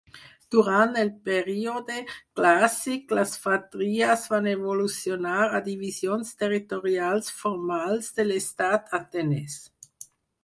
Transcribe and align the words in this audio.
Durant 0.53 0.95
el 0.99 1.09
període 1.27 1.97
clàssic, 2.39 3.13
les 3.19 3.33
fratries 3.43 4.23
van 4.31 4.49
evolucionar 4.53 5.37
a 5.59 5.63
divisions 5.67 6.33
territorials 6.45 7.29
formals 7.43 8.09
de 8.21 8.25
l'Estat 8.31 8.97
atenès. 8.99 9.59